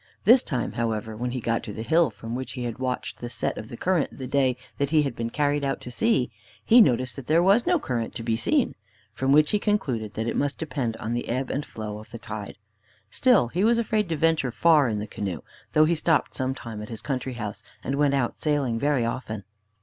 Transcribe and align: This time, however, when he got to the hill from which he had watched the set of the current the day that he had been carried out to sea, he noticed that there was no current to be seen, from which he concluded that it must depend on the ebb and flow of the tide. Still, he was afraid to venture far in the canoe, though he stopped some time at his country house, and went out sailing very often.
This 0.23 0.41
time, 0.41 0.71
however, 0.71 1.15
when 1.15 1.29
he 1.29 1.39
got 1.39 1.61
to 1.61 1.71
the 1.73 1.83
hill 1.83 2.09
from 2.09 2.33
which 2.33 2.53
he 2.53 2.63
had 2.63 2.79
watched 2.79 3.19
the 3.19 3.29
set 3.29 3.55
of 3.59 3.69
the 3.69 3.77
current 3.77 4.17
the 4.17 4.25
day 4.25 4.57
that 4.79 4.89
he 4.89 5.03
had 5.03 5.15
been 5.15 5.29
carried 5.29 5.63
out 5.63 5.79
to 5.81 5.91
sea, 5.91 6.31
he 6.65 6.81
noticed 6.81 7.15
that 7.15 7.27
there 7.27 7.43
was 7.43 7.67
no 7.67 7.77
current 7.77 8.15
to 8.15 8.23
be 8.23 8.35
seen, 8.35 8.73
from 9.13 9.31
which 9.31 9.51
he 9.51 9.59
concluded 9.59 10.15
that 10.15 10.25
it 10.25 10.35
must 10.35 10.57
depend 10.57 10.97
on 10.97 11.13
the 11.13 11.29
ebb 11.29 11.51
and 11.51 11.67
flow 11.67 11.99
of 11.99 12.09
the 12.09 12.17
tide. 12.17 12.57
Still, 13.11 13.49
he 13.49 13.63
was 13.63 13.77
afraid 13.77 14.09
to 14.09 14.17
venture 14.17 14.49
far 14.49 14.89
in 14.89 14.97
the 14.97 15.05
canoe, 15.05 15.41
though 15.73 15.85
he 15.85 15.93
stopped 15.93 16.33
some 16.35 16.55
time 16.55 16.81
at 16.81 16.89
his 16.89 17.03
country 17.03 17.33
house, 17.33 17.61
and 17.83 17.93
went 17.93 18.15
out 18.15 18.39
sailing 18.39 18.79
very 18.79 19.05
often. 19.05 19.43